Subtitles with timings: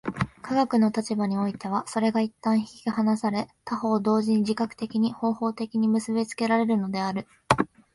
[0.41, 7.27] 科学の立場においてはそれが一旦引き離され、他方同時に自覚的に、方法的に結び付けられるのである。